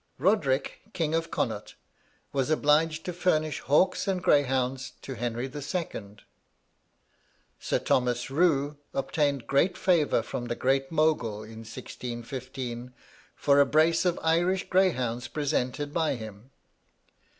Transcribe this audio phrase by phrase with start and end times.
[0.17, 1.75] Roderick, king of Connaught,
[2.33, 6.15] was obliged to furnish hawks and greyhounds to Henry II.
[7.59, 12.95] Sir Thomas Rue obtained great favour from the Great Mogul in 1615,
[13.35, 16.49] for a brace of Irish greyhounds presented by him.